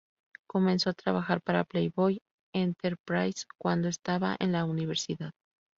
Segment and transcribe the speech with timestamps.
[0.47, 2.23] Comenzó a trabajar para Playboy
[2.55, 5.29] Enterprises cuando estaba en la universidad.